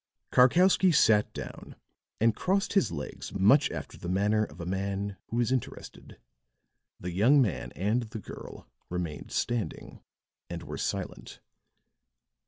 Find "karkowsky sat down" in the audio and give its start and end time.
0.31-1.75